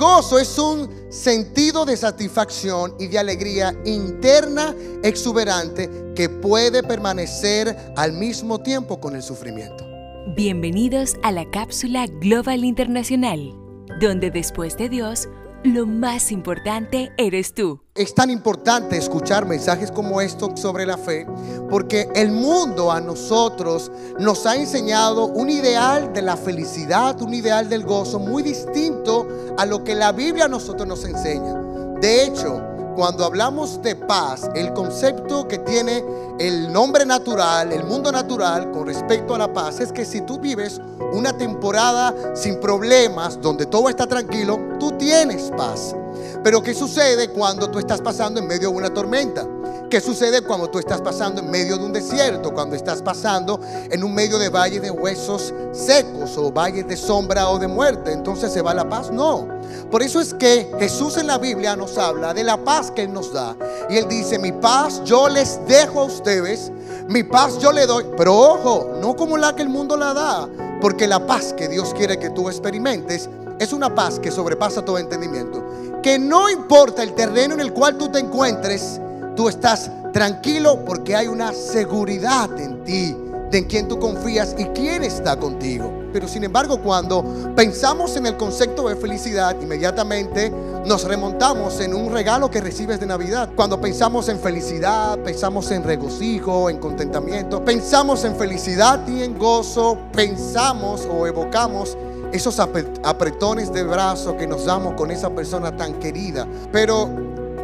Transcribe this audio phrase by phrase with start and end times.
[0.00, 8.14] gozo es un sentido de satisfacción y de alegría interna exuberante que puede permanecer al
[8.14, 9.86] mismo tiempo con el sufrimiento.
[10.34, 13.52] Bienvenidos a la cápsula Global Internacional,
[14.00, 15.28] donde después de Dios,
[15.62, 17.80] lo más importante eres tú.
[17.94, 21.26] Es tan importante escuchar mensajes como estos sobre la fe
[21.68, 27.68] porque el mundo a nosotros nos ha enseñado un ideal de la felicidad, un ideal
[27.68, 29.28] del gozo muy distinto
[29.58, 31.54] a lo que la Biblia a nosotros nos enseña.
[32.00, 32.60] De hecho,
[32.96, 36.04] cuando hablamos de paz, el concepto que tiene
[36.38, 40.38] el nombre natural, el mundo natural con respecto a la paz, es que si tú
[40.38, 40.80] vives
[41.12, 44.58] una temporada sin problemas, donde todo está tranquilo,
[44.98, 45.94] tienes paz.
[46.42, 49.46] Pero ¿qué sucede cuando tú estás pasando en medio de una tormenta?
[49.90, 52.54] ¿Qué sucede cuando tú estás pasando en medio de un desierto?
[52.54, 57.48] Cuando estás pasando en un medio de valle de huesos secos o valles de sombra
[57.48, 58.12] o de muerte.
[58.12, 59.10] Entonces se va la paz.
[59.10, 59.48] No.
[59.90, 63.12] Por eso es que Jesús en la Biblia nos habla de la paz que Él
[63.12, 63.56] nos da.
[63.88, 66.70] Y Él dice, mi paz yo les dejo a ustedes,
[67.08, 68.06] mi paz yo le doy.
[68.16, 70.48] Pero ojo, no como la que el mundo la da.
[70.80, 73.28] Porque la paz que Dios quiere que tú experimentes
[73.58, 76.00] es una paz que sobrepasa todo entendimiento.
[76.02, 79.00] Que no importa el terreno en el cual tú te encuentres,
[79.36, 83.16] tú estás tranquilo porque hay una seguridad en ti,
[83.50, 85.92] de quién tú confías y quién está contigo.
[86.12, 90.52] Pero sin embargo, cuando pensamos en el concepto de felicidad, inmediatamente
[90.86, 93.50] nos remontamos en un regalo que recibes de Navidad.
[93.54, 99.98] Cuando pensamos en felicidad, pensamos en regocijo, en contentamiento, pensamos en felicidad y en gozo,
[100.12, 101.96] pensamos o evocamos
[102.32, 106.46] esos apretones de brazo que nos damos con esa persona tan querida.
[106.72, 107.08] Pero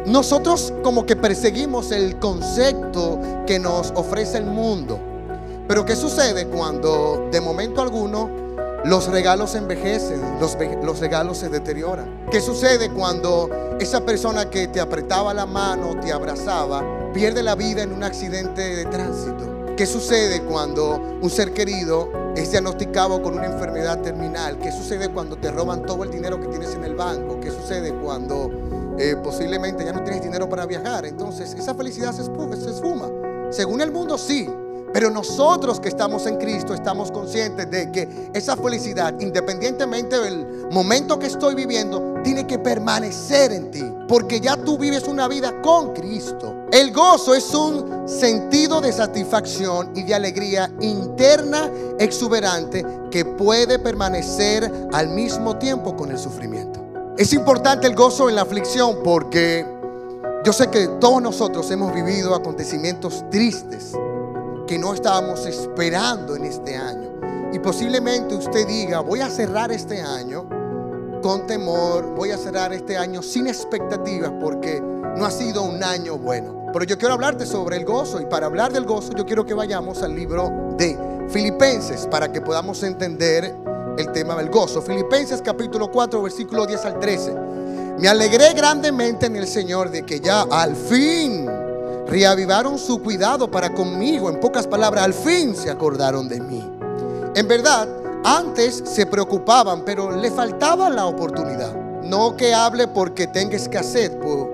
[0.05, 5.16] nosotros como que perseguimos el concepto que nos ofrece el mundo.
[5.67, 8.29] Pero ¿qué sucede cuando de momento alguno
[8.85, 12.25] los regalos envejecen, los, los, regalos se deterioran?
[12.31, 17.83] ¿Qué sucede cuando esa persona que te apretaba la mano, te abrazaba, pierde la vida
[17.83, 19.75] en un accidente de tránsito?
[19.75, 24.57] ¿Qué sucede cuando un ser querido es diagnosticado con una enfermedad terminal?
[24.59, 27.39] ¿Qué sucede cuando te roban todo el dinero que tienes en el banco?
[27.41, 28.49] ¿Qué sucede cuando
[28.97, 31.05] eh, posiblemente ya no tienes dinero para viajar?
[31.05, 33.09] Entonces, esa felicidad se esfuma.
[33.51, 34.49] Según el mundo, sí.
[34.93, 41.19] Pero nosotros que estamos en Cristo estamos conscientes de que esa felicidad, independientemente del momento
[41.19, 43.83] que estoy viviendo, tiene que permanecer en ti.
[44.07, 46.55] Porque ya tú vives una vida con Cristo.
[46.71, 51.69] El gozo es un sentido de satisfacción y de alegría interna
[51.99, 56.85] exuberante que puede permanecer al mismo tiempo con el sufrimiento.
[57.17, 59.65] Es importante el gozo en la aflicción porque
[60.45, 63.93] yo sé que todos nosotros hemos vivido acontecimientos tristes
[64.67, 67.13] que no estábamos esperando en este año.
[67.53, 70.47] Y posiblemente usted diga, voy a cerrar este año
[71.23, 76.17] con temor, voy a cerrar este año sin expectativas porque no ha sido un año
[76.17, 76.67] bueno.
[76.73, 79.53] Pero yo quiero hablarte sobre el gozo y para hablar del gozo yo quiero que
[79.53, 80.97] vayamos al libro de
[81.29, 83.55] Filipenses para que podamos entender
[83.97, 84.81] el tema del gozo.
[84.81, 87.35] Filipenses capítulo 4 versículo 10 al 13.
[87.99, 91.49] Me alegré grandemente en el Señor de que ya al fin
[92.07, 94.29] reavivaron su cuidado para conmigo.
[94.29, 96.63] En pocas palabras, al fin se acordaron de mí.
[97.35, 97.87] En verdad,
[98.23, 101.75] antes se preocupaban, pero le faltaba la oportunidad.
[102.03, 104.11] No que hable porque tenga escasez,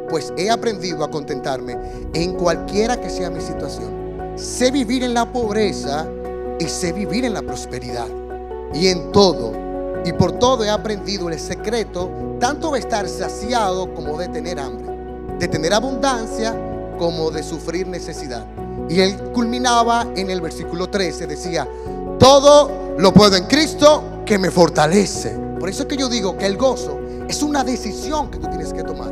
[0.10, 1.78] pues he aprendido a contentarme
[2.14, 4.34] en cualquiera que sea mi situación.
[4.36, 6.08] Sé vivir en la pobreza
[6.60, 8.08] y sé vivir en la prosperidad.
[8.74, 9.54] Y en todo,
[10.04, 12.10] y por todo he aprendido el secreto
[12.40, 16.56] tanto de estar saciado como de tener hambre, de tener abundancia
[16.98, 18.46] como de sufrir necesidad.
[18.90, 21.68] Y él culminaba en el versículo 13, decía,
[22.20, 25.38] todo lo puedo en Cristo que me fortalece.
[25.60, 28.74] Por eso es que yo digo que el gozo es una decisión que tú tienes
[28.74, 29.12] que tomar.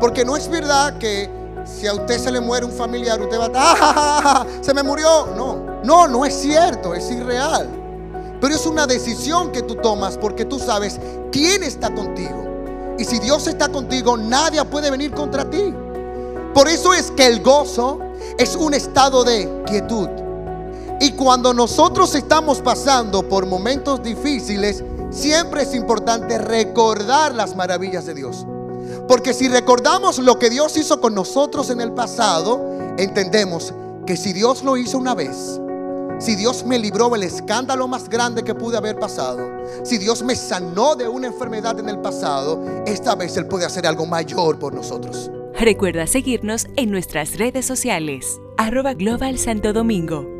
[0.00, 1.30] Porque no es verdad que
[1.64, 5.28] si a usted se le muere un familiar, usted va a ¡Ah, se me murió.
[5.36, 7.68] No, no, no es cierto, es irreal.
[8.40, 10.98] Pero es una decisión que tú tomas porque tú sabes
[11.32, 12.44] quién está contigo.
[12.98, 15.74] Y si Dios está contigo, nadie puede venir contra ti.
[16.58, 18.00] Por eso es que el gozo
[18.36, 20.08] es un estado de quietud.
[21.00, 24.82] Y cuando nosotros estamos pasando por momentos difíciles,
[25.12, 28.44] siempre es importante recordar las maravillas de Dios.
[29.06, 32.60] Porque si recordamos lo que Dios hizo con nosotros en el pasado,
[32.98, 33.72] entendemos
[34.04, 35.60] que si Dios lo hizo una vez,
[36.18, 39.38] si Dios me libró del escándalo más grande que pude haber pasado,
[39.84, 43.86] si Dios me sanó de una enfermedad en el pasado, esta vez Él puede hacer
[43.86, 45.30] algo mayor por nosotros.
[45.60, 50.37] Recuerda seguirnos en nuestras redes sociales, arroba Global Santo Domingo